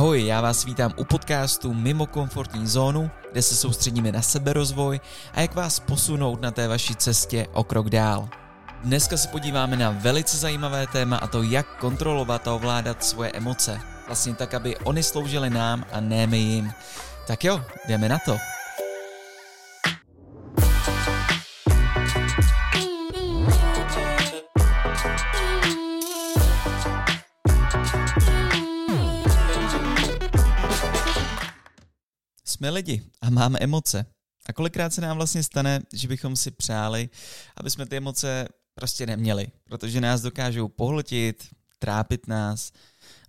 [0.00, 5.00] Ahoj, já vás vítám u podcastu Mimo komfortní zónu, kde se soustředíme na seberozvoj
[5.32, 8.28] a jak vás posunout na té vaší cestě o krok dál.
[8.84, 13.80] Dneska se podíváme na velice zajímavé téma a to, jak kontrolovat a ovládat svoje emoce.
[14.06, 16.72] Vlastně tak, aby oni sloužily nám a ne my jim.
[17.26, 18.36] Tak jo, jdeme na to.
[32.60, 34.06] Jsme lidi a máme emoce.
[34.46, 37.10] A kolikrát se nám vlastně stane, že bychom si přáli,
[37.56, 42.72] aby jsme ty emoce prostě neměli, protože nás dokážou pohltit, trápit nás,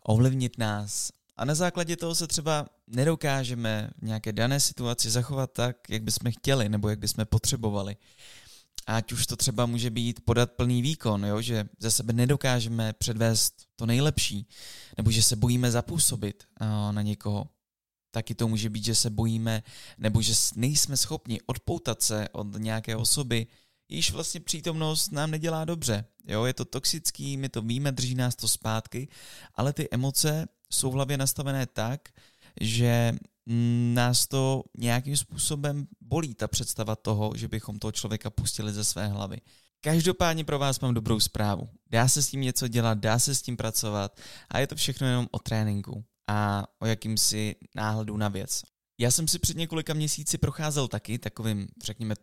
[0.03, 5.89] ovlivnit nás a na základě toho se třeba nedokážeme v nějaké dané situaci zachovat tak,
[5.89, 7.95] jak bychom chtěli nebo jak bychom potřebovali.
[8.87, 11.41] Ať už to třeba může být podat plný výkon, jo?
[11.41, 14.47] že ze sebe nedokážeme předvést to nejlepší,
[14.97, 16.43] nebo že se bojíme zapůsobit
[16.91, 17.45] na někoho
[18.11, 19.63] taky to může být, že se bojíme
[19.97, 23.47] nebo že nejsme schopni odpoutat se od nějaké osoby,
[23.89, 26.05] již vlastně přítomnost nám nedělá dobře.
[26.27, 29.07] Jo, je to toxický, my to víme, drží nás to zpátky,
[29.55, 32.09] ale ty emoce jsou v hlavě nastavené tak,
[32.61, 33.13] že
[33.93, 39.07] nás to nějakým způsobem bolí, ta představa toho, že bychom toho člověka pustili ze své
[39.07, 39.41] hlavy.
[39.81, 41.69] Každopádně pro vás mám dobrou zprávu.
[41.89, 45.07] Dá se s tím něco dělat, dá se s tím pracovat a je to všechno
[45.07, 48.61] jenom o tréninku a o jakýmsi náhledu na věc.
[48.99, 52.15] Já jsem si před několika měsíci procházel taky takovým, řekněme,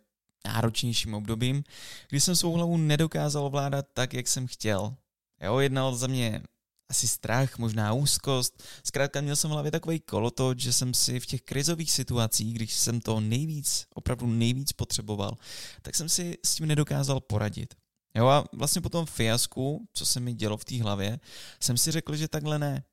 [0.45, 1.63] náročnějším obdobím,
[2.09, 4.95] kdy jsem svou hlavu nedokázal ovládat tak, jak jsem chtěl.
[5.41, 6.41] Jo, jednal za mě
[6.89, 8.63] asi strach, možná úzkost.
[8.83, 12.73] Zkrátka měl jsem v hlavě takový kolotoč, že jsem si v těch krizových situacích, když
[12.73, 15.37] jsem to nejvíc, opravdu nejvíc potřeboval,
[15.81, 17.75] tak jsem si s tím nedokázal poradit.
[18.15, 21.19] Jo a vlastně po tom fiasku, co se mi dělo v té hlavě,
[21.59, 22.83] jsem si řekl, že takhle ne.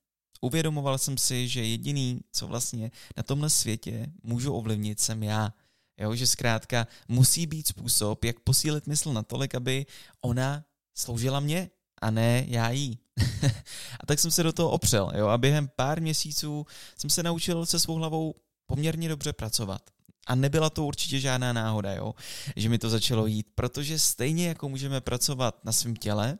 [0.40, 5.54] Uvědomoval jsem si, že jediný, co vlastně na tomhle světě můžu ovlivnit, jsem já.
[6.00, 9.86] Jo, že zkrátka musí být způsob, jak posílit mysl natolik, aby
[10.20, 10.64] ona
[10.94, 11.70] sloužila mě
[12.02, 12.98] a ne já jí.
[14.00, 16.66] a tak jsem se do toho opřel jo, a během pár měsíců
[16.98, 18.34] jsem se naučil se svou hlavou
[18.66, 19.90] poměrně dobře pracovat.
[20.26, 22.14] A nebyla to určitě žádná náhoda, jo,
[22.56, 26.38] že mi to začalo jít, protože stejně jako můžeme pracovat na svém těle,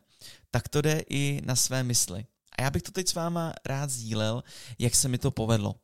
[0.51, 2.27] tak to jde i na své mysli.
[2.59, 4.43] A já bych to teď s váma rád sdílel,
[4.79, 5.75] jak se mi to povedlo.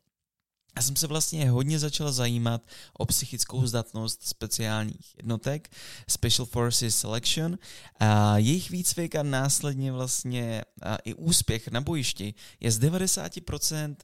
[0.76, 2.62] Já jsem se vlastně hodně začal zajímat
[2.92, 5.70] o psychickou zdatnost speciálních jednotek,
[6.08, 7.58] Special Forces Selection,
[8.00, 10.62] a jejich výcvik a následně vlastně
[11.04, 13.96] i úspěch na bojišti je z 90%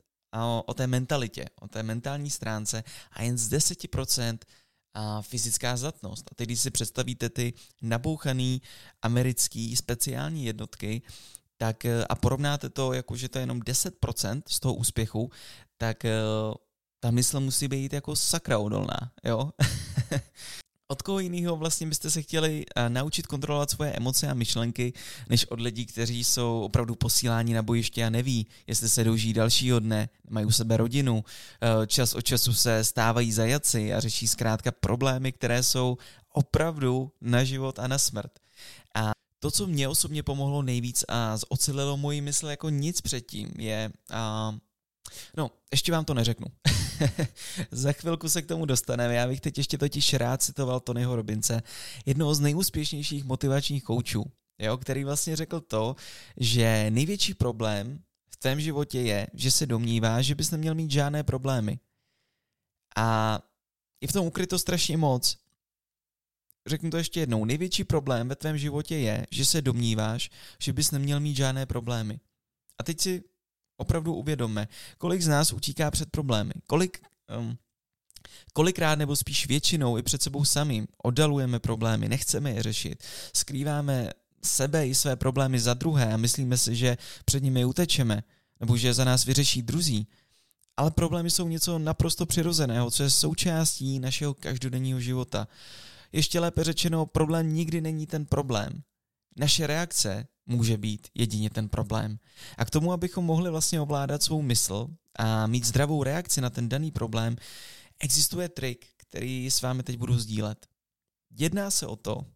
[0.66, 4.38] o té mentalitě, o té mentální stránce a jen z 10%
[4.94, 6.28] a fyzická zdatnost.
[6.32, 7.52] A teď, když si představíte ty
[7.82, 8.62] nabouchaný
[9.02, 11.02] americký speciální jednotky,
[11.58, 15.30] tak eh, a porovnáte to, jako že to je jenom 10% z toho úspěchu,
[15.76, 16.12] tak eh,
[17.00, 19.50] ta mysl musí být jako sakra odolná, jo?
[20.90, 24.92] Od koho jiného vlastně byste se chtěli eh, naučit kontrolovat svoje emoce a myšlenky,
[25.28, 29.80] než od lidí, kteří jsou opravdu posíláni na bojiště a neví, jestli se douží dalšího
[29.80, 31.24] dne, mají u sebe rodinu,
[31.86, 35.98] čas od času se stávají zajaci a řeší zkrátka problémy, které jsou
[36.32, 38.32] opravdu na život a na smrt.
[38.94, 43.92] A to, co mě osobně pomohlo nejvíc a zocelilo moji mysl jako nic předtím, je...
[44.10, 44.54] A,
[45.36, 46.46] no, ještě vám to neřeknu.
[47.70, 49.14] Za chvilku se k tomu dostaneme.
[49.14, 51.62] Já bych teď ještě totiž rád citoval Tonyho Robince,
[52.06, 54.24] jednoho z nejúspěšnějších motivačních koučů,
[54.58, 55.96] jo, který vlastně řekl to,
[56.36, 61.22] že největší problém v tvém životě je, že se domnívá, že bys neměl mít žádné
[61.22, 61.78] problémy.
[62.96, 63.38] A
[64.00, 65.36] je v tom ukryto strašně moc
[66.68, 70.30] řeknu to ještě jednou, největší problém ve tvém životě je, že se domníváš,
[70.62, 72.20] že bys neměl mít žádné problémy.
[72.78, 73.22] A teď si
[73.76, 74.68] opravdu uvědomme,
[74.98, 77.02] kolik z nás utíká před problémy, kolik,
[77.38, 77.58] um,
[78.52, 83.04] kolikrát nebo spíš většinou i před sebou samým oddalujeme problémy, nechceme je řešit,
[83.36, 84.10] skrýváme
[84.44, 88.22] sebe i své problémy za druhé a myslíme si, že před nimi utečeme,
[88.60, 90.06] nebo že za nás vyřeší druzí.
[90.76, 95.48] Ale problémy jsou něco naprosto přirozeného, co je součástí našeho každodenního života.
[96.12, 98.82] Ještě lépe řečeno, problém nikdy není ten problém.
[99.36, 102.18] Naše reakce může být jedině ten problém.
[102.58, 104.88] A k tomu, abychom mohli vlastně ovládat svou mysl
[105.18, 107.36] a mít zdravou reakci na ten daný problém,
[108.00, 110.66] existuje trik, který s vámi teď budu sdílet.
[111.30, 112.26] Jedná se o to,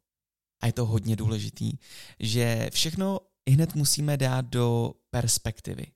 [0.60, 1.72] a je to hodně důležitý,
[2.20, 3.20] že všechno
[3.50, 5.86] hned musíme dát do perspektivy.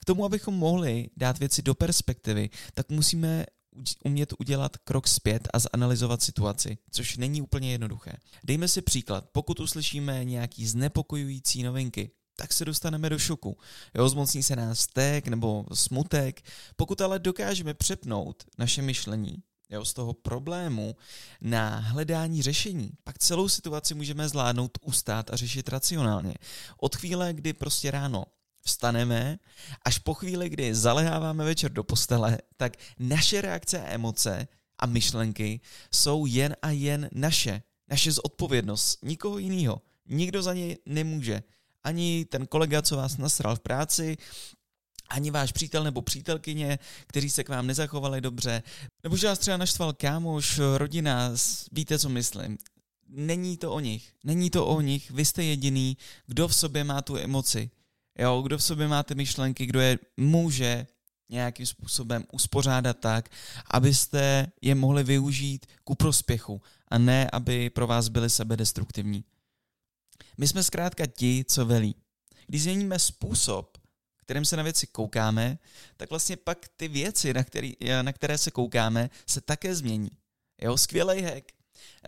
[0.00, 3.46] K tomu, abychom mohli dát věci do perspektivy, tak musíme
[4.04, 8.12] umět udělat krok zpět a zanalizovat situaci, což není úplně jednoduché.
[8.44, 13.58] Dejme si příklad, pokud uslyšíme nějaký znepokojující novinky, tak se dostaneme do šoku.
[13.94, 16.42] Jo, zmocní se nás stek nebo smutek.
[16.76, 20.96] Pokud ale dokážeme přepnout naše myšlení jo, z toho problému
[21.40, 26.34] na hledání řešení, pak celou situaci můžeme zvládnout, ustát a řešit racionálně.
[26.80, 28.24] Od chvíle, kdy prostě ráno
[28.68, 29.38] vstaneme,
[29.84, 34.48] až po chvíli, kdy zaleháváme večer do postele, tak naše reakce a emoce
[34.78, 35.60] a myšlenky
[35.92, 37.62] jsou jen a jen naše.
[37.90, 39.82] Naše zodpovědnost, nikoho jiného.
[40.06, 41.42] Nikdo za ně nemůže.
[41.84, 44.16] Ani ten kolega, co vás nasral v práci,
[45.08, 48.62] ani váš přítel nebo přítelkyně, kteří se k vám nezachovali dobře,
[49.02, 51.32] nebo že vás třeba naštval kámoš, rodina,
[51.72, 52.58] víte, co myslím.
[53.08, 57.02] Není to o nich, není to o nich, vy jste jediný, kdo v sobě má
[57.02, 57.70] tu emoci,
[58.18, 60.86] jo, kdo v sobě má ty myšlenky, kdo je může
[61.28, 63.28] nějakým způsobem uspořádat tak,
[63.70, 69.24] abyste je mohli využít ku prospěchu a ne, aby pro vás byly sebedestruktivní.
[70.38, 71.94] My jsme zkrátka ti, co velí.
[72.46, 73.78] Když změníme způsob,
[74.16, 75.58] kterým se na věci koukáme,
[75.96, 80.10] tak vlastně pak ty věci, na, který, na které se koukáme, se také změní.
[80.62, 81.52] Jo, skvělý hack,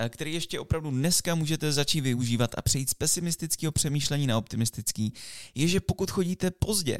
[0.08, 5.12] který ještě opravdu dneska můžete začít využívat a přejít z pesimistického přemýšlení na optimistický,
[5.55, 6.99] je, že pokud chodíte pozdě,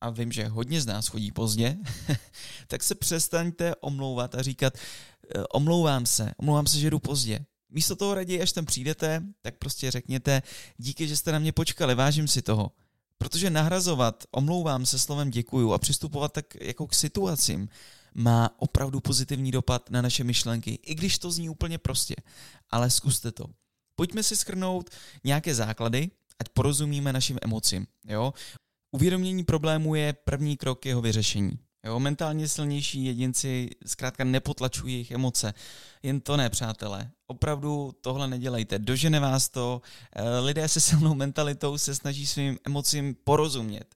[0.00, 1.76] a vím, že hodně z nás chodí pozdě,
[2.66, 7.44] tak se přestaňte omlouvat a říkat, eh, omlouvám se, omlouvám se, že jdu pozdě.
[7.70, 10.42] Místo toho raději, až tam přijdete, tak prostě řekněte,
[10.76, 12.72] díky, že jste na mě počkali, vážím si toho.
[13.18, 17.68] Protože nahrazovat, omlouvám se slovem děkuju a přistupovat tak jako k situacím,
[18.18, 22.14] má opravdu pozitivní dopad na naše myšlenky, i když to zní úplně prostě.
[22.70, 23.46] Ale zkuste to.
[23.96, 24.90] Pojďme si schrnout
[25.24, 26.10] nějaké základy,
[26.40, 27.86] ať porozumíme našim emocím.
[28.06, 28.34] Jo?
[28.90, 31.58] Uvědomění problému je první krok jeho vyřešení.
[31.84, 35.54] Jo, mentálně silnější jedinci zkrátka nepotlačují jejich emoce.
[36.02, 37.10] Jen to ne, přátelé.
[37.26, 38.78] Opravdu tohle nedělejte.
[38.78, 39.82] Dožene vás to.
[40.12, 43.94] Eh, lidé se silnou mentalitou se snaží svým emocím porozumět.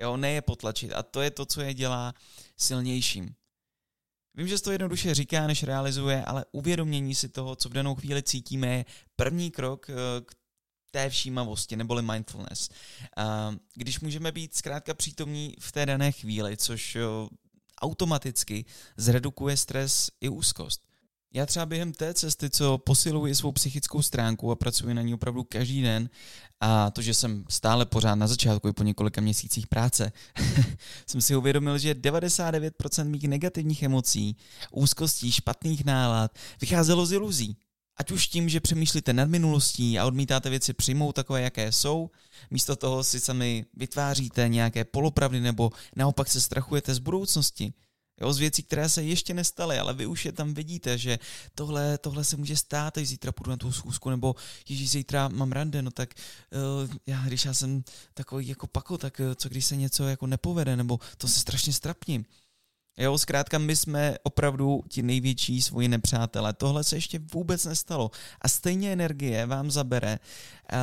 [0.00, 0.92] Jo, ne je potlačit.
[0.92, 2.14] A to je to, co je dělá
[2.56, 3.34] silnějším.
[4.34, 7.94] Vím, že se to jednoduše říká, než realizuje, ale uvědomění si toho, co v danou
[7.94, 8.84] chvíli cítíme, je
[9.16, 9.94] první krok eh,
[10.24, 10.34] k
[10.90, 12.68] té všímavosti, neboli mindfulness.
[13.74, 16.96] Když můžeme být zkrátka přítomní v té dané chvíli, což
[17.82, 18.64] automaticky
[18.96, 20.91] zredukuje stres i úzkost.
[21.34, 25.44] Já třeba během té cesty, co posiluji svou psychickou stránku a pracuji na ní opravdu
[25.44, 26.10] každý den,
[26.60, 30.12] a to, že jsem stále pořád na začátku i po několika měsících práce,
[31.06, 34.36] jsem si uvědomil, že 99% mých negativních emocí,
[34.72, 37.56] úzkostí, špatných nálad vycházelo z iluzí.
[37.96, 42.10] Ať už tím, že přemýšlíte nad minulostí a odmítáte věci přijmout takové, jaké jsou,
[42.50, 47.72] místo toho si sami vytváříte nějaké polopravdy nebo naopak se strachujete z budoucnosti.
[48.22, 51.18] Jo, z věcí, které se ještě nestaly, ale vy už je tam vidíte, že
[51.54, 54.34] tohle, tohle se může stát, až zítra půjdu na tu schůzku, nebo
[54.68, 56.14] ježíš, zítra mám rande, no tak
[56.84, 57.84] uh, já, když já jsem
[58.14, 61.72] takový jako pako, tak uh, co když se něco jako nepovede, nebo to se strašně
[61.72, 62.24] strapním.
[62.98, 66.52] Jo, zkrátka my jsme opravdu ti největší svoji nepřátelé.
[66.52, 68.10] Tohle se ještě vůbec nestalo.
[68.40, 70.18] A stejně energie vám zabere
[70.72, 70.78] uh,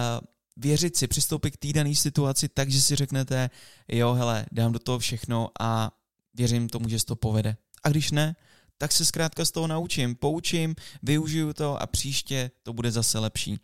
[0.57, 3.49] věřit si, přistoupit k týdaný situaci tak, že si řeknete,
[3.87, 5.91] jo, hele, dám do toho všechno a
[6.33, 7.57] věřím tomu, že se to povede.
[7.83, 8.35] A když ne,
[8.77, 13.59] tak se zkrátka z toho naučím, poučím, využiju to a příště to bude zase lepší.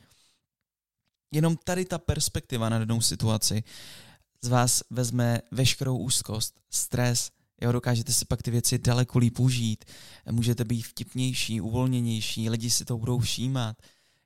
[1.32, 3.64] Jenom tady ta perspektiva na danou situaci
[4.42, 9.86] z vás vezme veškerou úzkost, stres, Jo, dokážete si pak ty věci daleko líp užít,
[10.32, 13.78] můžete být vtipnější, uvolněnější, lidi si to budou všímat.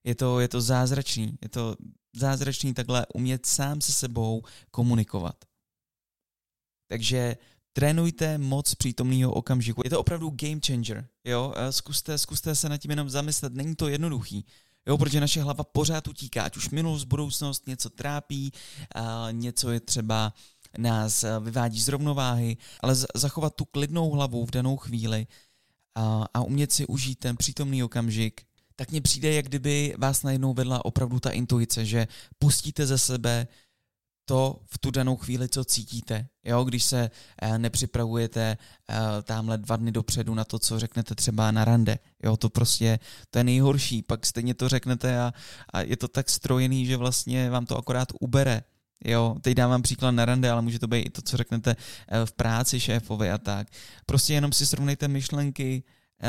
[0.03, 1.75] Je to, je to zázračný, je to
[2.13, 5.45] zázračný takhle umět sám se sebou komunikovat.
[6.87, 7.37] Takže
[7.79, 9.81] trénujte moc přítomného okamžiku.
[9.83, 11.53] Je to opravdu game changer, jo?
[11.69, 14.45] Zkuste, zkuste se nad tím jenom zamyslet, není to jednoduchý.
[14.87, 18.51] Jo, protože naše hlava pořád utíká, ať už minulost, budoucnost, něco trápí,
[18.95, 20.33] a něco je třeba
[20.77, 25.27] nás vyvádí z rovnováhy, ale zachovat tu klidnou hlavu v danou chvíli
[25.95, 28.41] a, a umět si užít ten přítomný okamžik,
[28.75, 32.07] tak mně přijde, jak kdyby vás najednou vedla opravdu ta intuice, že
[32.39, 33.47] pustíte ze sebe
[34.29, 36.27] to v tu danou chvíli, co cítíte.
[36.45, 38.57] Jo, když se eh, nepřipravujete
[38.89, 41.99] eh, tamhle dva dny dopředu na to, co řeknete třeba na rande.
[42.23, 44.01] Jo, to prostě, to je nejhorší.
[44.01, 45.33] Pak stejně to řeknete a,
[45.73, 48.63] a je to tak strojený, že vlastně vám to akorát ubere
[49.05, 52.25] Jo, teď dávám příklad na rande, ale může to být i to, co řeknete eh,
[52.25, 53.67] v práci šéfovi a tak.
[54.05, 55.83] Prostě jenom si srovnejte myšlenky,
[56.21, 56.27] eh,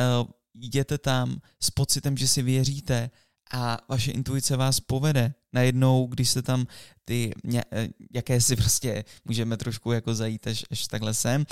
[0.54, 3.10] jděte tam s pocitem, že si věříte
[3.52, 5.34] a vaše intuice vás povede.
[5.52, 6.66] Najednou, když se tam
[7.04, 11.46] ty, eh, jaké si prostě můžeme trošku jako zajít až, až takhle sem,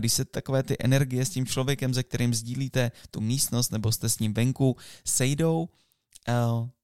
[0.00, 4.08] když se takové ty energie s tím člověkem, se kterým sdílíte tu místnost nebo jste
[4.08, 5.68] s ním venku, sejdou,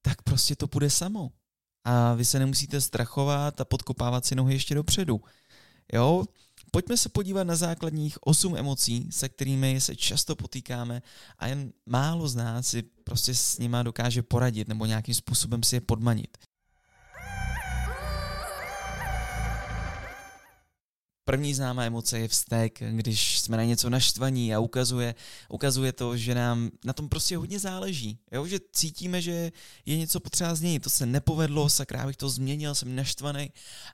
[0.02, 1.30] tak prostě to půjde samo
[1.84, 5.20] a vy se nemusíte strachovat a podkopávat si nohy ještě dopředu.
[5.92, 6.24] Jo,
[6.70, 11.02] Pojďme se podívat na základních osm emocí, se kterými se často potýkáme
[11.38, 15.76] a jen málo z nás si prostě s nima dokáže poradit nebo nějakým způsobem si
[15.76, 16.38] je podmanit.
[21.24, 25.14] První známá emoce je vztek, když jsme na něco naštvaní a ukazuje,
[25.48, 28.18] ukazuje to, že nám na tom prostě hodně záleží.
[28.32, 28.46] Jo?
[28.46, 29.52] Že cítíme, že
[29.86, 30.80] je něco potřeba změnit.
[30.80, 33.50] To se nepovedlo, sakra, bych to změnil, jsem naštvaný,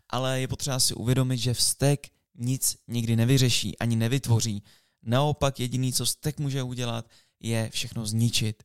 [0.09, 4.63] ale je potřeba si uvědomit, že vztek nic nikdy nevyřeší, ani nevytvoří.
[5.03, 8.63] Naopak jediný, co vztek může udělat, je všechno zničit.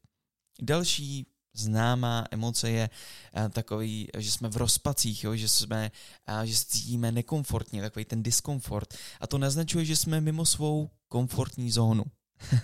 [0.62, 2.90] Další známá emoce je
[3.38, 5.92] uh, takový, že jsme v rozpacích, jo, že, jsme,
[6.30, 8.94] uh, že se cítíme nekomfortně, takový ten diskomfort.
[9.20, 12.04] A to naznačuje, že jsme mimo svou komfortní zónu.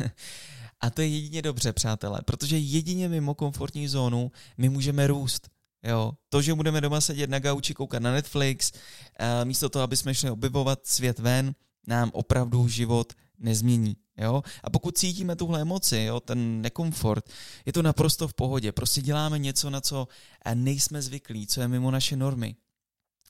[0.81, 5.49] a to je jedině dobře, přátelé, protože jedině mimo komfortní zónu my můžeme růst.
[5.83, 9.97] Jo, to, že budeme doma sedět na gauči, koukat na Netflix, uh, místo toho, aby
[9.97, 11.55] jsme šli objevovat svět ven,
[11.87, 13.95] nám opravdu život nezmění.
[14.17, 14.43] Jo?
[14.63, 17.29] A pokud cítíme tuhle emoci, jo, ten nekomfort,
[17.65, 18.71] je to naprosto v pohodě.
[18.71, 20.07] Prostě děláme něco, na co
[20.53, 22.55] nejsme zvyklí, co je mimo naše normy.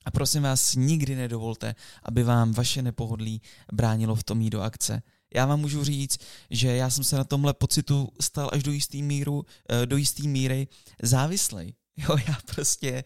[0.06, 3.42] A prosím vás, nikdy nedovolte, aby vám vaše nepohodlí
[3.74, 5.02] bránilo v tom jít do akce.
[5.36, 6.18] Já vám můžu říct,
[6.50, 10.28] že já jsem se na tomhle pocitu stal až do jisté míru, eh, do jistý
[10.28, 10.68] míry
[11.04, 11.74] závislej.
[12.10, 13.04] Jo, já prostě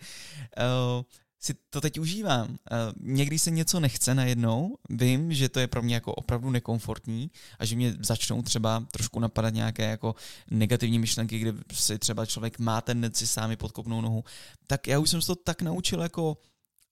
[0.57, 1.03] uh,
[1.39, 2.49] si to teď užívám.
[2.49, 2.57] Uh,
[2.99, 7.65] někdy se něco nechce najednou, vím, že to je pro mě jako opravdu nekomfortní a
[7.65, 10.15] že mě začnou třeba trošku napadat nějaké jako
[10.51, 14.23] negativní myšlenky, kde si třeba člověk má tendenci sám podkopnout nohu,
[14.67, 16.37] tak já už jsem se to tak naučil jako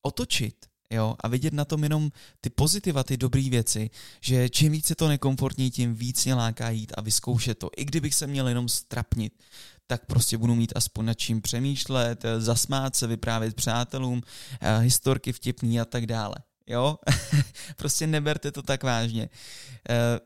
[0.01, 3.89] otočit, jo, a vidět na tom jenom ty pozitiva, ty dobré věci,
[4.21, 7.69] že čím víc je to nekomfortní, tím víc mě láká jít a vyzkoušet to.
[7.77, 9.33] I kdybych se měl jenom strapnit,
[9.87, 14.21] tak prostě budu mít aspoň nad čím přemýšlet, eh, zasmát se, vyprávět přátelům,
[14.61, 16.35] eh, historky vtipný a tak dále.
[16.67, 16.97] Jo?
[17.75, 19.29] prostě neberte to tak vážně.
[19.89, 20.19] Eh,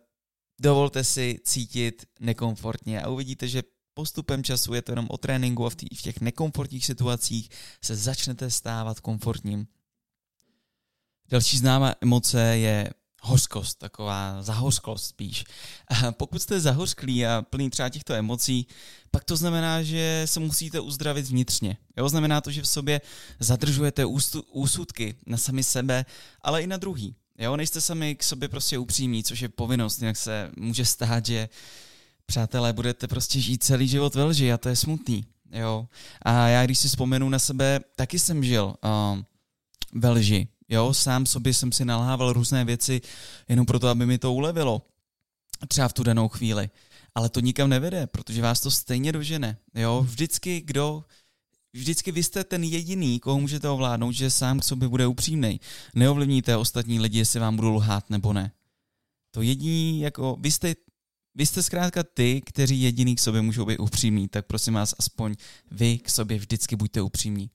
[0.62, 5.70] dovolte si cítit nekomfortně a uvidíte, že postupem času je to jenom o tréninku a
[5.70, 7.50] v těch nekomfortních situacích
[7.84, 9.68] se začnete stávat komfortním.
[11.30, 12.90] Další známá emoce je
[13.22, 15.44] hořkost, taková zahořklost spíš.
[15.88, 18.68] A pokud jste zahořklí a plný třeba těchto emocí,
[19.12, 21.78] pak to znamená, že se musíte uzdravit vnitřně.
[21.98, 23.02] Jo, znamená to, že v sobě
[23.40, 24.06] zadržujete
[24.52, 26.06] úsudky na sami sebe,
[26.42, 27.16] ale i na druhý.
[27.40, 31.50] Jo, nejste sami k sobě prostě upřímní, což je povinnost, jinak se může stát, že
[32.26, 35.26] přátelé, budete prostě žít celý život ve lži a to je smutný.
[35.52, 35.88] Jo.
[36.22, 39.20] A já když si vzpomenu na sebe, taky jsem žil uh,
[39.94, 40.48] ve lži.
[40.70, 43.02] Jo, sám sobě jsem si nalhával různé věci
[43.50, 44.82] jenom proto, aby mi to ulevilo.
[45.68, 46.70] Třeba v tu danou chvíli.
[47.16, 49.58] Ale to nikam nevede, protože vás to stejně dožene.
[49.76, 51.04] Jo, vždycky kdo
[51.76, 55.60] Vždycky vy jste ten jediný, koho můžete ovládnout, že sám k sobě bude upřímný.
[55.96, 58.52] Neovlivníte ostatní lidi, jestli vám budou lhát nebo ne.
[59.32, 60.76] To jediný, jako vy jste,
[61.36, 65.36] vy jste zkrátka ty, kteří jediný k sobě můžou být upřímní, tak prosím vás, aspoň
[65.72, 67.50] vy k sobě vždycky buďte upřímní.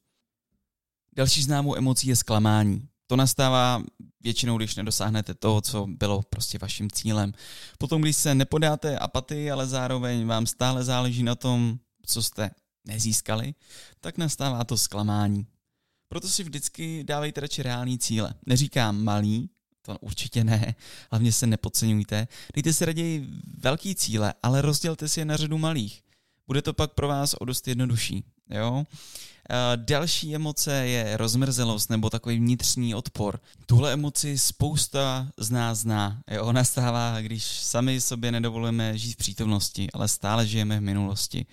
[1.16, 2.88] Další známou emocí je zklamání.
[3.10, 3.82] To nastává
[4.20, 7.32] většinou, když nedosáhnete toho, co bylo prostě vaším cílem.
[7.78, 12.50] Potom, když se nepodáte apatii, ale zároveň vám stále záleží na tom, co jste
[12.86, 13.54] nezískali,
[14.00, 15.46] tak nastává to zklamání.
[16.08, 18.34] Proto si vždycky dávejte radši reální cíle.
[18.46, 19.50] Neříkám malý,
[19.82, 20.74] to určitě ne,
[21.10, 22.28] hlavně se nepodceňujte.
[22.54, 26.02] Dejte si raději velký cíle, ale rozdělte si je na řadu malých.
[26.46, 28.24] Bude to pak pro vás o dost jednodušší.
[28.50, 28.84] Jo?
[29.76, 33.40] Další emoce je rozmrzelost nebo takový vnitřní odpor.
[33.66, 36.22] Tuhle emoci spousta z nás zná.
[36.30, 41.46] Jo, nastává, když sami sobě nedovolujeme žít v přítomnosti, ale stále žijeme v minulosti.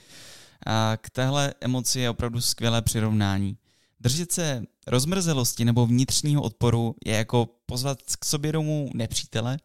[0.68, 3.58] A k téhle emoci je opravdu skvělé přirovnání.
[4.00, 9.58] Držet se rozmrzelosti nebo vnitřního odporu je jako pozvat k sobě domů nepřítele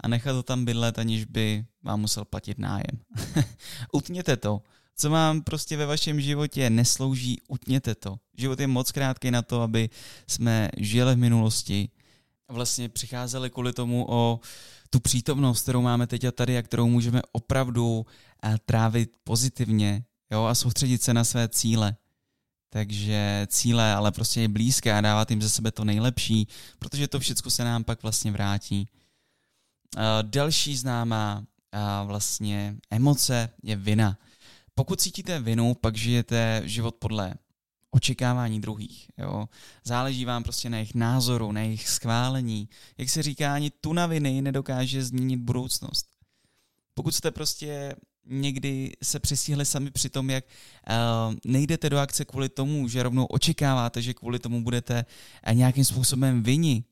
[0.00, 3.00] a nechat to tam bydlet, aniž by vám musel platit nájem.
[3.92, 4.62] Utněte to
[4.96, 8.16] co vám prostě ve vašem životě neslouží, utněte to.
[8.36, 9.90] Život je moc krátký na to, aby
[10.26, 11.88] jsme žili v minulosti
[12.48, 14.40] a vlastně přicházeli kvůli tomu o
[14.90, 18.06] tu přítomnost, kterou máme teď a tady a kterou můžeme opravdu
[18.44, 21.96] eh, trávit pozitivně jo, a soustředit se na své cíle.
[22.70, 26.48] Takže cíle ale prostě je blízké a dávat jim ze sebe to nejlepší,
[26.78, 28.88] protože to všechno se nám pak vlastně vrátí.
[29.96, 34.18] Eh, další známá eh, vlastně emoce je vina.
[34.74, 37.34] Pokud cítíte vinu, pak žijete život podle
[37.90, 39.10] očekávání druhých.
[39.18, 39.48] Jo?
[39.84, 42.68] Záleží vám prostě na jejich názoru, na jejich schválení.
[42.98, 46.06] Jak se říká, ani tu na viny nedokáže změnit budoucnost.
[46.94, 47.94] Pokud jste prostě
[48.26, 53.24] někdy se přistihli sami při tom, jak uh, nejdete do akce kvůli tomu, že rovnou
[53.24, 55.04] očekáváte, že kvůli tomu budete
[55.48, 56.84] uh, nějakým způsobem vini,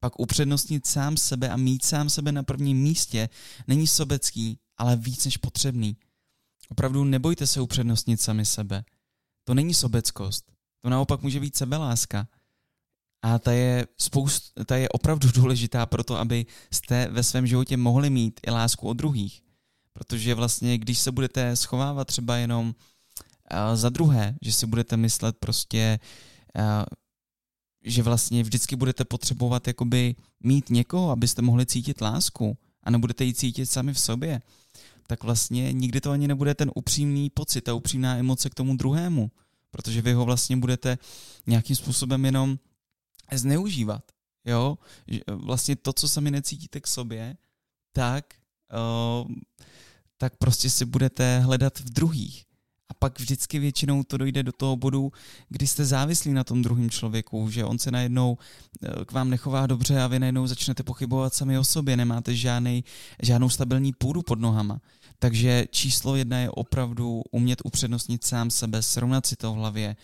[0.00, 3.28] pak upřednostnit sám sebe a mít sám sebe na prvním místě
[3.68, 5.96] není sobecký, ale víc než potřebný.
[6.68, 8.84] Opravdu nebojte se upřednostnit sami sebe.
[9.44, 10.52] To není sobeckost.
[10.80, 12.28] To naopak může být sebeláska.
[13.22, 17.76] A ta je, spoust, ta je opravdu důležitá pro to, aby jste ve svém životě
[17.76, 19.42] mohli mít i lásku od druhých.
[19.92, 22.74] Protože vlastně, když se budete schovávat třeba jenom uh,
[23.74, 25.98] za druhé, že si budete myslet prostě,
[26.56, 26.62] uh,
[27.84, 33.34] že vlastně vždycky budete potřebovat jakoby mít někoho, abyste mohli cítit lásku a nebudete ji
[33.34, 34.42] cítit sami v sobě,
[35.10, 39.30] tak vlastně nikdy to ani nebude ten upřímný pocit, ta upřímná emoce k tomu druhému,
[39.70, 40.98] protože vy ho vlastně budete
[41.46, 42.58] nějakým způsobem jenom
[43.32, 44.02] zneužívat.
[44.44, 44.78] Jo?
[45.26, 47.36] Vlastně to, co sami necítíte k sobě,
[47.92, 48.34] tak,
[49.24, 49.32] uh,
[50.18, 52.44] tak prostě si budete hledat v druhých.
[52.88, 55.12] A pak vždycky většinou to dojde do toho bodu,
[55.48, 58.38] kdy jste závislí na tom druhém člověku, že on se najednou
[58.82, 62.82] eh, k vám nechová dobře a vy najednou začnete pochybovat sami o sobě, nemáte žádnej,
[63.22, 64.80] žádnou stabilní půdu pod nohama.
[65.18, 69.96] Takže číslo jedna je opravdu umět upřednostnit sám sebe, srovnat si to v hlavě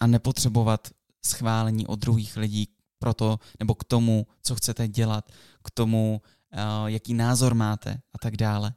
[0.00, 0.88] a nepotřebovat
[1.26, 5.32] schválení od druhých lidí pro to, nebo k tomu, co chcete dělat,
[5.64, 6.22] k tomu,
[6.52, 8.74] uh, jaký názor máte a tak dále.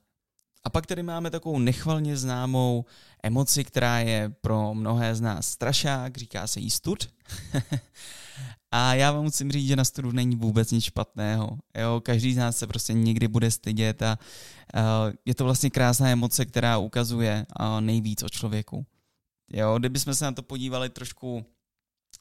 [0.69, 2.85] A pak tady máme takovou nechvalně známou
[3.23, 7.09] emoci, která je pro mnohé z nás strašák, říká se jí stud.
[8.71, 11.57] a já vám musím říct, že na studu není vůbec nic špatného.
[11.77, 14.19] Jo, každý z nás se prostě někdy bude stydět a
[14.75, 14.81] uh,
[15.25, 18.85] je to vlastně krásná emoce, která ukazuje uh, nejvíc o člověku.
[19.51, 21.45] Jo, kdybychom se na to podívali trošku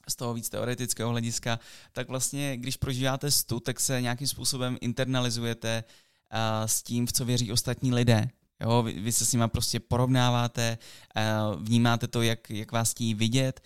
[0.09, 1.59] z toho víc teoretického hlediska,
[1.93, 5.85] tak vlastně, když prožíváte stu, tak se nějakým způsobem internalizujete
[6.33, 8.29] uh, s tím, v co věří ostatní lidé.
[8.61, 10.79] Jo, vy, vy se s nima prostě porovnáváte,
[11.17, 13.61] uh, vnímáte to, jak, jak vás chtějí vidět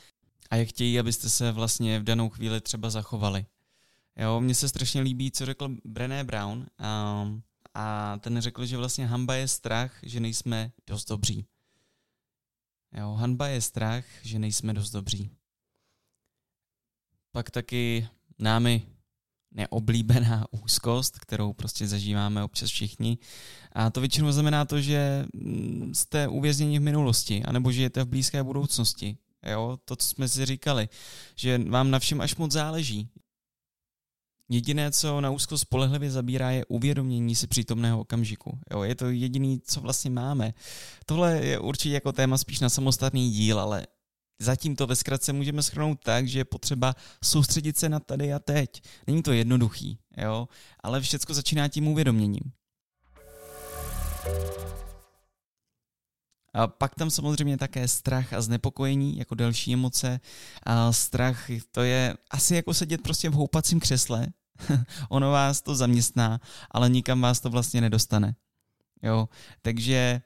[0.51, 3.47] a jak chtějí, abyste se vlastně v danou chvíli třeba zachovali.
[4.17, 7.43] Jo, mně se strašně líbí, co řekl Brené Brown um,
[7.75, 11.47] a ten řekl, že vlastně hamba je strach, že nejsme dost dobří.
[12.93, 15.31] Jo, hanba je strach, že nejsme dost dobří.
[17.33, 18.87] Pak taky námi
[19.55, 23.19] neoblíbená úzkost, kterou prostě zažíváme občas všichni.
[23.73, 28.43] A to většinou znamená to, že mm, jste uvězněni v minulosti, anebo žijete v blízké
[28.43, 29.17] budoucnosti.
[29.47, 30.89] Jo, to, co jsme si říkali,
[31.37, 33.09] že vám na všem až moc záleží.
[34.49, 38.59] Jediné, co na úzkost spolehlivě zabírá, je uvědomění si přítomného okamžiku.
[38.71, 40.55] Jo, je to jediné, co vlastně máme.
[41.07, 43.87] Tohle je určitě jako téma spíš na samostatný díl, ale
[44.43, 48.39] Zatím to ve zkratce můžeme schrnout tak, že je potřeba soustředit se na tady a
[48.39, 48.83] teď.
[49.07, 50.49] Není to jednoduchý, jo?
[50.81, 52.53] ale všechno začíná tím uvědoměním.
[56.55, 60.21] A pak tam samozřejmě také strach a znepokojení jako další emoce.
[60.63, 64.27] A strach to je asi jako sedět prostě v houpacím křesle.
[65.09, 68.35] ono vás to zaměstná, ale nikam vás to vlastně nedostane.
[69.03, 69.29] Jo,
[69.63, 70.23] takže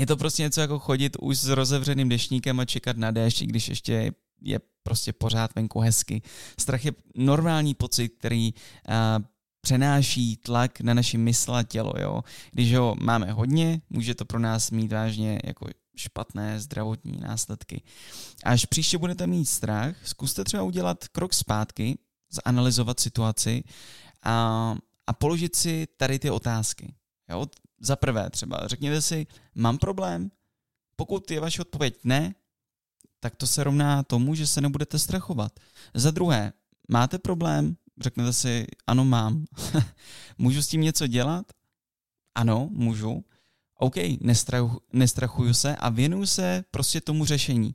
[0.00, 3.68] je to prostě něco jako chodit už s rozevřeným dešníkem a čekat na déšť, když
[3.68, 6.22] ještě je prostě pořád venku hezky.
[6.60, 9.24] Strach je normální pocit, který uh,
[9.60, 11.92] přenáší tlak na naši mysl a tělo.
[11.98, 12.22] Jo?
[12.50, 17.82] Když ho máme hodně, může to pro nás mít vážně jako špatné zdravotní následky.
[18.44, 21.98] Až příště budete mít strach, zkuste třeba udělat krok zpátky,
[22.30, 23.62] zanalizovat situaci
[24.22, 24.74] a,
[25.06, 26.94] a položit si tady ty otázky.
[27.30, 27.46] Jo?
[27.80, 30.30] Za prvé třeba, řekněte si, mám problém?
[30.96, 32.34] Pokud je vaše odpověď ne,
[33.20, 35.60] tak to se rovná tomu, že se nebudete strachovat.
[35.94, 36.52] Za druhé,
[36.88, 37.76] máte problém?
[38.00, 39.44] Řeknete si, ano, mám.
[40.38, 41.46] můžu s tím něco dělat?
[42.34, 43.24] Ano, můžu.
[43.74, 47.74] OK, nestrachu, nestrachuju se a věnuju se prostě tomu řešení.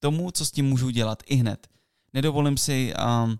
[0.00, 1.68] Tomu, co s tím můžu dělat i hned.
[2.12, 3.38] Nedovolím si um,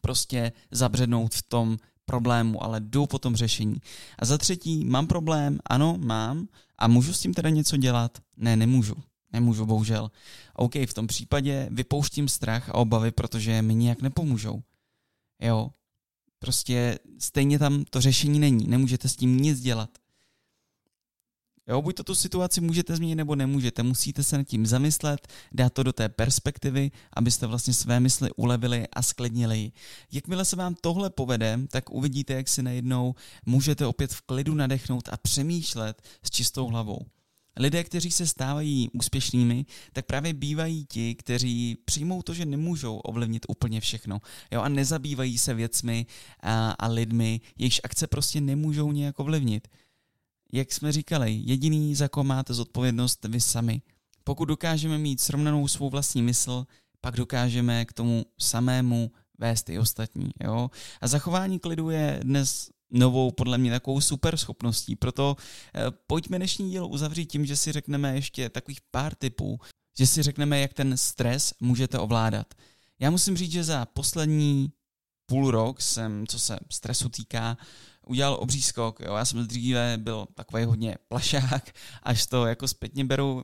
[0.00, 1.76] prostě zabřednout v tom
[2.12, 3.76] problému, ale jdu po tom řešení.
[4.18, 5.58] A za třetí, mám problém?
[5.64, 6.46] Ano, mám.
[6.78, 8.18] A můžu s tím teda něco dělat?
[8.36, 8.94] Ne, nemůžu.
[9.32, 10.10] Nemůžu, bohužel.
[10.54, 14.62] OK, v tom případě vypouštím strach a obavy, protože mi nijak nepomůžou.
[15.42, 15.70] Jo,
[16.38, 18.66] prostě stejně tam to řešení není.
[18.68, 19.90] Nemůžete s tím nic dělat.
[21.68, 23.82] Jo, buď to tu situaci můžete změnit nebo nemůžete.
[23.82, 28.86] Musíte se nad tím zamyslet, dát to do té perspektivy, abyste vlastně své mysli ulevili
[28.92, 29.72] a sklidnili.
[30.12, 33.14] Jakmile se vám tohle povede, tak uvidíte, jak si najednou
[33.46, 36.98] můžete opět v klidu nadechnout a přemýšlet s čistou hlavou.
[37.56, 43.46] Lidé, kteří se stávají úspěšnými, tak právě bývají ti, kteří přijmou to, že nemůžou ovlivnit
[43.48, 44.20] úplně všechno
[44.50, 46.06] jo, a nezabývají se věcmi
[46.40, 49.68] a, a lidmi, jejichž akce prostě nemůžou nějak ovlivnit
[50.52, 53.82] jak jsme říkali, jediný, za koho máte zodpovědnost vy sami.
[54.24, 56.66] Pokud dokážeme mít srovnanou svou vlastní mysl,
[57.00, 60.30] pak dokážeme k tomu samému vést i ostatní.
[60.40, 60.70] Jo?
[61.00, 64.96] A zachování klidu je dnes novou, podle mě, takovou super schopností.
[64.96, 65.36] Proto
[65.74, 69.60] eh, pojďme dnešní díl uzavřít tím, že si řekneme ještě takových pár typů,
[69.98, 72.54] že si řekneme, jak ten stres můžete ovládat.
[73.00, 74.72] Já musím říct, že za poslední
[75.26, 77.56] půl rok jsem, co se stresu týká,
[78.06, 79.00] udělal obří skok.
[79.00, 79.14] Jo.
[79.14, 83.42] Já jsem dříve byl takový hodně plašák, až to jako zpětně beru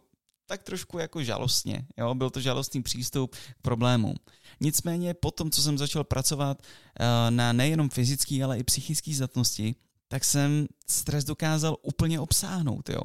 [0.48, 1.86] tak trošku jako žalostně.
[1.96, 2.14] Jo?
[2.14, 4.14] Byl to žalostný přístup k problémům.
[4.60, 9.74] Nicméně po tom, co jsem začal pracovat uh, na nejenom fyzické, ale i psychické zdatnosti,
[10.08, 12.88] tak jsem stres dokázal úplně obsáhnout.
[12.88, 13.00] Jo?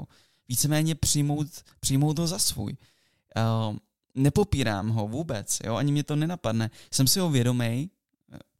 [0.47, 1.47] Víceméně přijmout,
[1.79, 2.77] přijmout ho za svůj.
[3.37, 3.77] Uh,
[4.15, 5.75] nepopírám ho vůbec, jo?
[5.75, 6.71] ani mě to nenapadne.
[6.91, 7.89] Jsem si ho vědomý,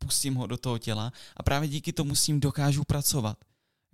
[0.03, 3.37] pustím ho do toho těla a právě díky tomu s ním dokážu pracovat.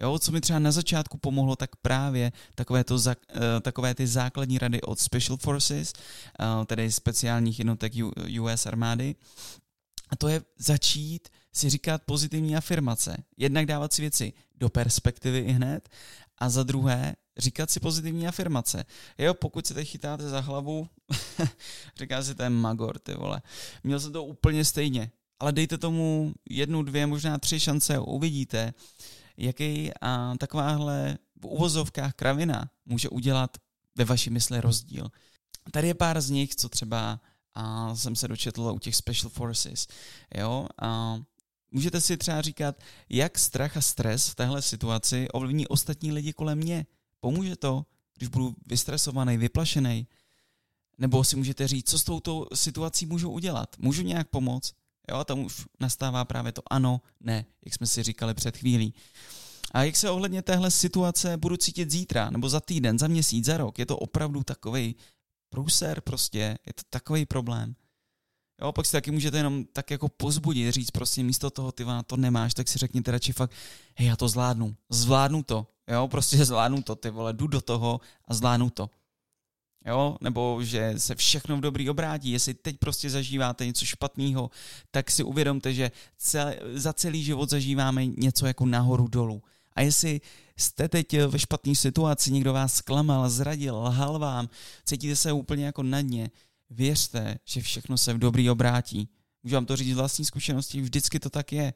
[0.02, 3.02] Jo, co mi třeba na začátku pomohlo, tak právě takové, to, uh,
[3.62, 5.94] takové ty základní rady od Special Forces,
[6.40, 7.94] uh, tedy speciálních jednotek
[8.42, 9.16] US armády.
[10.10, 13.18] A to je začít si říkat pozitivní afirmace.
[13.38, 15.90] Jednak dávat si věci do perspektivy i hned
[16.38, 18.86] a za druhé říkat si pozitivní afirmace.
[19.18, 20.90] Jo, pokud si teď chytáte za hlavu,
[21.98, 23.42] říká si ten magor, ty vole.
[23.84, 28.74] Měl jsem to úplně stejně, ale dejte tomu jednu, dvě, možná tři šance a uvidíte,
[29.38, 33.58] jaký a takováhle v uvozovkách kravina může udělat
[33.96, 35.12] ve vaší mysli rozdíl.
[35.72, 37.20] Tady je pár z nich, co třeba
[37.54, 39.88] a jsem se dočetl u těch Special Forces.
[40.36, 40.68] Jo?
[40.82, 41.20] A
[41.72, 42.76] můžete si třeba říkat,
[43.10, 46.86] jak strach a stres v téhle situaci ovlivní ostatní lidi kolem mě.
[47.20, 47.86] Pomůže to,
[48.18, 50.08] když budu vystresovaný, vyplašený?
[50.98, 53.76] Nebo si můžete říct, co s touto situací můžu udělat?
[53.80, 54.74] Můžu nějak pomoct?
[55.10, 58.94] Jo, a tam už nastává právě to ano, ne, jak jsme si říkali před chvílí.
[59.72, 63.58] A jak se ohledně téhle situace budu cítit zítra, nebo za týden, za měsíc, za
[63.58, 63.80] rok?
[63.80, 64.96] Je to opravdu takový
[65.50, 67.76] průser prostě, je to takový problém.
[68.62, 72.18] Jo, pak si taky můžete jenom tak jako pozbudit, říct prostě místo toho, ty to
[72.18, 73.52] nemáš, tak si řekněte radši fakt,
[73.96, 78.00] hej, já to zvládnu, zvládnu to, jo, prostě zvládnu to, ty vole, jdu do toho
[78.28, 78.90] a zvládnu to
[79.86, 82.32] jo, nebo že se všechno v dobrý obrátí.
[82.32, 84.52] Jestli teď prostě zažíváte něco špatného,
[84.92, 89.44] tak si uvědomte, že cel, za celý život zažíváme něco jako nahoru dolů.
[89.74, 90.22] A jestli
[90.58, 94.50] jste teď ve špatné situaci, někdo vás zklamal, zradil, lhal vám,
[94.86, 96.30] cítíte se úplně jako na dně,
[96.70, 99.10] věřte, že všechno se v dobrý obrátí.
[99.44, 101.74] Můžu vám to říct z vlastní zkušenosti, vždycky to tak je.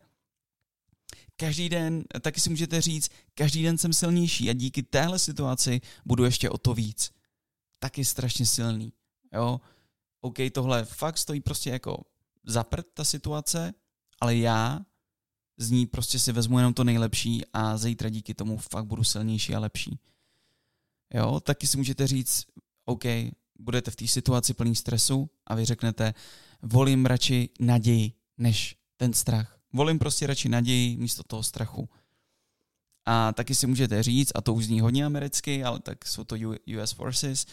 [1.35, 6.23] Každý den, taky si můžete říct, každý den jsem silnější a díky téhle situaci budu
[6.23, 7.11] ještě o to víc
[7.83, 8.93] taky strašně silný.
[9.33, 9.61] Jo,
[10.21, 12.03] OK, tohle fakt stojí prostě jako
[12.43, 13.73] zaprt ta situace,
[14.21, 14.79] ale já
[15.57, 19.55] z ní prostě si vezmu jenom to nejlepší a zítra díky tomu fakt budu silnější
[19.55, 19.99] a lepší.
[21.13, 22.45] Jo, taky si můžete říct,
[22.85, 23.03] OK,
[23.59, 26.13] budete v té situaci plný stresu a vy řeknete,
[26.61, 29.59] volím radši naději než ten strach.
[29.73, 31.89] Volím prostě radši naději místo toho strachu.
[33.05, 36.35] A taky si můžete říct, a to už zní hodně americky, ale tak jsou to
[36.81, 37.45] US Forces,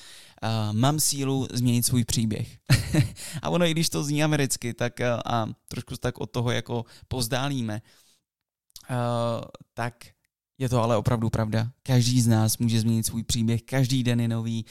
[0.42, 2.58] uh, mám sílu změnit svůj příběh.
[3.42, 6.84] a ono, i když to zní americky, tak uh, a trošku tak od toho jako
[7.08, 7.82] pozdálíme,
[8.90, 8.96] uh,
[9.74, 9.94] tak
[10.58, 11.70] je to ale opravdu pravda.
[11.82, 14.64] Každý z nás může změnit svůj příběh, každý den je nový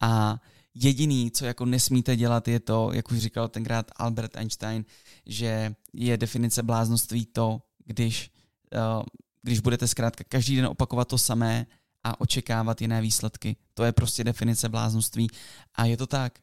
[0.00, 0.40] a
[0.74, 4.84] jediný, co jako nesmíte dělat, je to, jak už říkal tenkrát Albert Einstein,
[5.26, 8.30] že je definice bláznoství to, když
[8.74, 9.02] uh,
[9.46, 11.66] když budete zkrátka každý den opakovat to samé
[12.04, 13.56] a očekávat jiné výsledky.
[13.74, 15.28] To je prostě definice bláznoství.
[15.74, 16.38] A je to tak.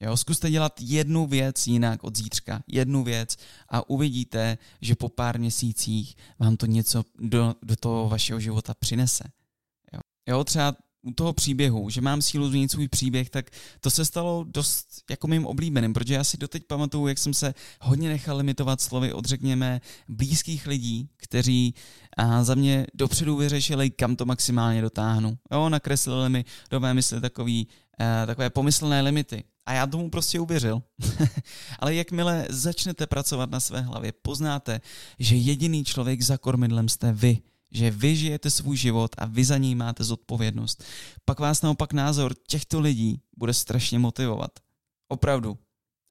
[0.00, 2.62] Jo, zkuste dělat jednu věc jinak od zítřka.
[2.66, 3.36] Jednu věc
[3.68, 9.24] a uvidíte, že po pár měsících vám to něco do, do toho vašeho života přinese.
[10.28, 10.76] Jo, třeba
[11.14, 15.46] toho příběhu, že mám sílu změnit svůj příběh, tak to se stalo dost jako mým
[15.46, 19.80] oblíbeným, protože já si doteď pamatuju, jak jsem se hodně nechal limitovat slovy od, řekněme,
[20.08, 21.74] blízkých lidí, kteří
[22.16, 25.38] a za mě dopředu vyřešili, kam to maximálně dotáhnu.
[25.52, 27.66] Jo, nakreslili mi do mé mysli takový,
[28.00, 29.44] uh, takové pomyslné limity.
[29.66, 30.82] A já tomu prostě uvěřil.
[31.78, 34.80] Ale jakmile začnete pracovat na své hlavě, poznáte,
[35.18, 37.38] že jediný člověk za kormidlem jste vy
[37.70, 40.84] že vy žijete svůj život a vy za něj máte zodpovědnost,
[41.24, 44.50] pak vás naopak názor těchto lidí bude strašně motivovat.
[45.08, 45.58] Opravdu.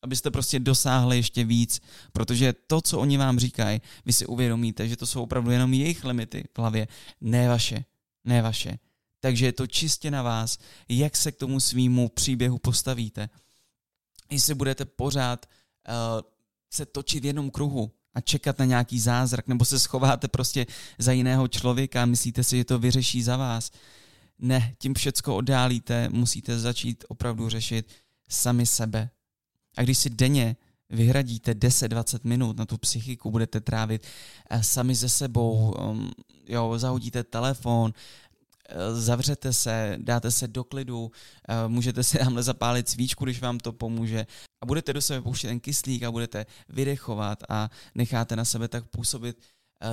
[0.01, 4.97] Abyste prostě dosáhli ještě víc, protože to, co oni vám říkají, vy si uvědomíte, že
[4.97, 6.87] to jsou opravdu jenom jejich limity v hlavě,
[7.21, 7.85] ne vaše,
[8.23, 8.79] ne vaše.
[9.19, 10.57] Takže je to čistě na vás,
[10.89, 13.29] jak se k tomu svýmu příběhu postavíte.
[14.31, 15.93] Jestli budete pořád uh,
[16.73, 20.65] se točit v jednom kruhu, a čekat na nějaký zázrak, nebo se schováte prostě
[20.97, 23.71] za jiného člověka a myslíte si, že to vyřeší za vás.
[24.39, 27.87] Ne, tím všecko oddálíte, musíte začít opravdu řešit
[28.29, 29.09] sami sebe.
[29.77, 30.55] A když si denně
[30.89, 34.07] vyhradíte 10-20 minut na tu psychiku, budete trávit
[34.49, 36.11] eh, sami ze sebou, um,
[36.47, 37.93] jo, zahodíte telefon,
[38.69, 41.11] eh, zavřete se, dáte se do klidu,
[41.49, 44.25] eh, můžete si tamhle zapálit svíčku, když vám to pomůže
[44.61, 48.85] a budete do sebe pouštět ten kyslík a budete vydechovat a necháte na sebe tak
[48.85, 49.37] působit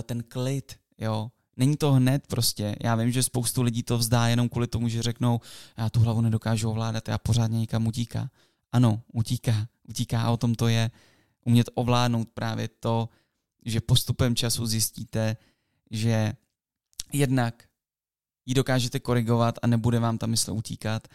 [0.03, 1.31] ten klid, jo.
[1.57, 2.77] Není to hned prostě.
[2.83, 5.41] Já vím, že spoustu lidí to vzdá jenom kvůli tomu, že řeknou,
[5.79, 8.31] já tu hlavu nedokážu ovládat, já pořádně někam utíká.
[8.73, 9.69] Ano, utíká.
[9.89, 10.91] Utíká a o tom to je
[11.45, 13.09] umět ovládnout právě to,
[13.65, 15.37] že postupem času zjistíte,
[15.91, 16.33] že
[17.13, 17.65] jednak
[18.47, 21.09] ji dokážete korigovat a nebude vám ta mysl utíkat,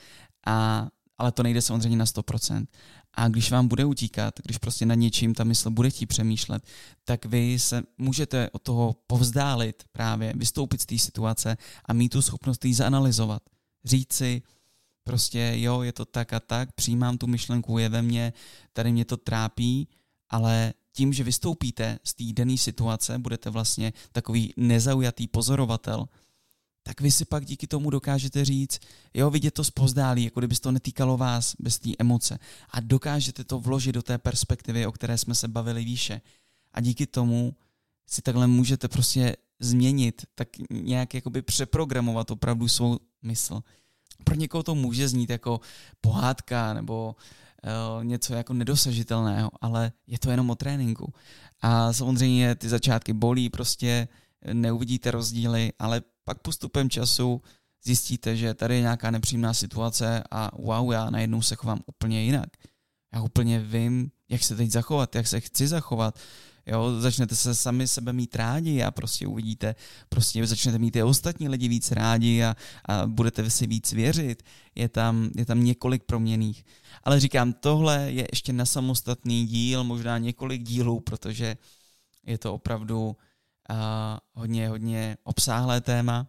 [0.46, 2.68] a, ale to nejde samozřejmě na 100%.
[3.14, 6.64] A když vám bude utíkat, když prostě na něčím ta mysl bude chtít přemýšlet,
[7.04, 12.22] tak vy se můžete od toho povzdálit právě, vystoupit z té situace a mít tu
[12.22, 13.42] schopnost ji zanalizovat.
[13.86, 14.42] Říct si,
[15.04, 18.34] prostě jo, je to tak a tak, přijímám tu myšlenku, je ve mně,
[18.74, 19.88] tady mě to trápí,
[20.30, 26.06] ale tím, že vystoupíte z té dané situace, budete vlastně takový nezaujatý pozorovatel,
[26.90, 28.80] tak vy si pak díky tomu dokážete říct,
[29.14, 32.40] jo, vidět to zpozdálí, jako kdyby to netýkalo vás bez té emoce.
[32.70, 36.22] A dokážete to vložit do té perspektivy, o které jsme se bavili výše.
[36.74, 37.56] A díky tomu
[38.08, 43.62] si takhle můžete prostě změnit, tak nějak jakoby přeprogramovat opravdu svou mysl
[44.24, 45.62] pro někoho to může znít jako
[46.02, 47.16] pohádka nebo
[47.96, 51.14] uh, něco jako nedosažitelného, ale je to jenom o tréninku.
[51.62, 54.08] A samozřejmě ty začátky bolí, prostě
[54.54, 57.42] neuvidíte rozdíly, ale pak postupem času
[57.84, 62.50] zjistíte, že tady je nějaká nepříjemná situace a wow, já najednou se chovám úplně jinak.
[63.14, 66.20] Já úplně vím, jak se teď zachovat, jak se chci zachovat,
[66.72, 69.76] Jo, začnete se sami sebe mít rádi a prostě uvidíte,
[70.10, 74.44] prostě začnete mít i ostatní lidi víc rádi a, a budete si víc věřit.
[74.76, 76.66] Je tam, je tam několik proměných.
[77.04, 81.58] Ale říkám, tohle je ještě na samostatný díl, možná několik dílů, protože
[82.26, 83.18] je to opravdu
[83.70, 83.76] uh,
[84.34, 86.28] hodně, hodně obsáhlé téma.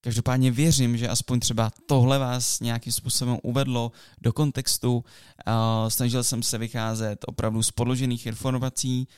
[0.00, 4.96] Každopádně věřím, že aspoň třeba tohle vás nějakým způsobem uvedlo do kontextu.
[4.96, 9.08] Uh, snažil jsem se vycházet opravdu z podložených informací,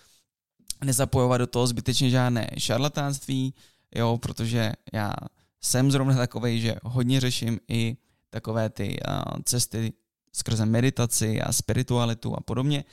[0.84, 3.54] nezapojovat do toho zbytečně žádné šarlatánství,
[3.94, 5.12] jo, protože já
[5.60, 7.96] jsem zrovna takovej, že hodně řeším i
[8.30, 9.92] takové ty uh, cesty
[10.32, 12.84] skrze meditaci a spiritualitu a podobně.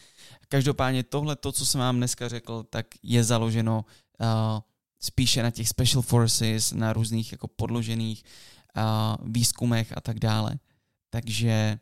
[0.49, 3.85] Každopádně tohle, to, co jsem vám dneska řekl, tak je založeno
[4.19, 4.59] uh,
[4.99, 8.23] spíše na těch special forces, na různých jako podložených
[8.77, 8.83] uh,
[9.31, 10.59] výzkumech a tak dále.
[11.09, 11.79] Takže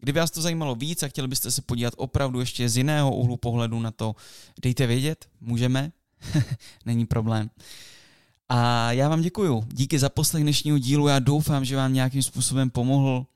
[0.00, 3.36] Kdyby vás to zajímalo víc a chtěli byste se podívat opravdu ještě z jiného úhlu
[3.36, 4.16] pohledu na to,
[4.62, 5.92] dejte vědět, můžeme,
[6.84, 7.50] není problém.
[8.48, 9.64] A já vám děkuju.
[9.68, 11.08] Díky za poslech dnešního dílu.
[11.08, 13.26] Já doufám, že vám nějakým způsobem pomohl.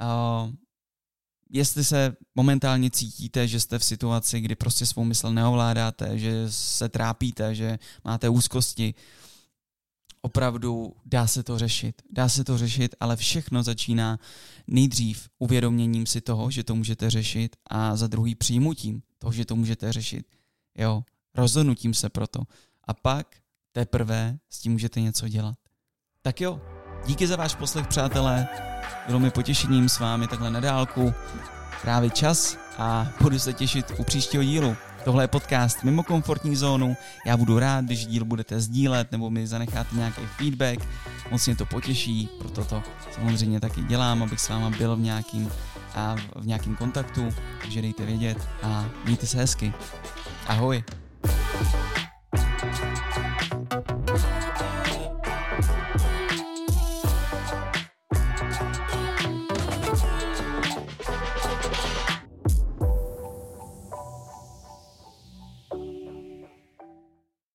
[0.00, 0.50] Uh,
[1.50, 6.88] jestli se momentálně cítíte, že jste v situaci, kdy prostě svou mysl neovládáte, že se
[6.88, 8.94] trápíte, že máte úzkosti,
[10.20, 12.02] opravdu dá se to řešit.
[12.10, 14.18] Dá se to řešit, ale všechno začíná
[14.66, 19.56] nejdřív uvědoměním si toho, že to můžete řešit a za druhý přijmutím toho, že to
[19.56, 20.26] můžete řešit.
[20.78, 21.04] Jo,
[21.34, 22.40] rozhodnutím se proto.
[22.84, 23.36] A pak
[23.72, 25.58] teprve s tím můžete něco dělat.
[26.22, 26.60] Tak jo,
[27.06, 28.48] díky za váš poslech, přátelé.
[29.06, 31.14] Bylo mi potěšením s vámi takhle na dálku
[31.82, 34.76] trávit čas a budu se těšit u příštího dílu.
[35.04, 36.96] Tohle je podcast mimo komfortní zónu.
[37.26, 40.88] Já budu rád, když díl budete sdílet nebo mi zanecháte nějaký feedback.
[41.30, 42.82] Moc mě to potěší, proto to
[43.14, 45.50] samozřejmě taky dělám, abych s váma byl v nějakým,
[45.94, 47.34] a v nějakým kontaktu.
[47.62, 49.72] Takže dejte vědět a mějte se hezky.
[50.46, 50.84] Ahoj.
[51.56, 51.95] thank you